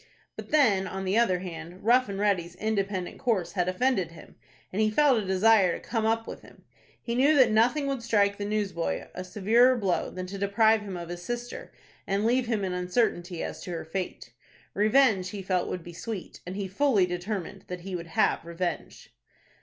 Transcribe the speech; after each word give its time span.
But 0.35 0.49
then, 0.49 0.87
on 0.87 1.05
the 1.05 1.15
other 1.15 1.41
hand, 1.41 1.83
Rough 1.83 2.09
and 2.09 2.17
Ready's 2.17 2.55
independent 2.55 3.19
course 3.19 3.51
had 3.51 3.69
offended 3.69 4.13
him, 4.13 4.33
and 4.73 4.81
he 4.81 4.89
felt 4.89 5.19
a 5.21 5.25
desire 5.27 5.73
to 5.77 5.79
"come 5.79 6.07
up" 6.07 6.25
with 6.25 6.41
him. 6.41 6.63
He 6.99 7.13
knew 7.13 7.35
that 7.37 7.51
nothing 7.51 7.85
would 7.85 8.01
strike 8.01 8.37
the 8.39 8.45
newsboy 8.45 9.05
a 9.13 9.23
severer 9.23 9.77
blow 9.77 10.09
than 10.09 10.25
to 10.25 10.39
deprive 10.39 10.81
him 10.81 10.97
of 10.97 11.09
his 11.09 11.21
sister, 11.21 11.71
and 12.07 12.25
leave 12.25 12.47
him 12.47 12.63
in 12.63 12.73
uncertainty 12.73 13.43
as 13.43 13.61
to 13.61 13.71
her 13.73 13.85
fate. 13.85 14.33
Revenge 14.73 15.29
he 15.29 15.43
felt 15.43 15.67
would 15.69 15.83
be 15.83 15.93
sweet, 15.93 16.39
and 16.47 16.55
he 16.55 16.67
fully 16.67 17.05
determined 17.05 17.65
that 17.67 17.81
he 17.81 17.95
would 17.95 18.07
have 18.07 18.43
revenge. 18.43 19.13